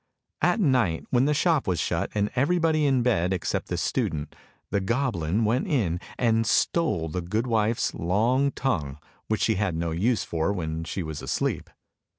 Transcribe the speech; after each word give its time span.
At 0.41 0.59
night 0.59 1.05
when 1.11 1.25
the 1.25 1.33
shop 1.35 1.67
was 1.67 1.79
shut 1.79 2.09
and 2.15 2.31
everybody 2.35 2.87
in 2.87 3.03
bed 3.03 3.31
except 3.31 3.67
the 3.67 3.77
student, 3.77 4.35
the 4.71 4.79
goblin 4.81 5.45
went 5.45 5.67
in 5.67 5.99
and 6.17 6.47
stole 6.47 7.07
the 7.07 7.21
goodwife's 7.21 7.93
long 7.93 8.51
tongue 8.51 8.97
which 9.27 9.43
she 9.43 9.53
had 9.61 9.75
no 9.75 9.91
use 9.91 10.23
for 10.23 10.51
when 10.53 10.85
she 10.85 11.03
was 11.03 11.21
asleep. 11.21 11.69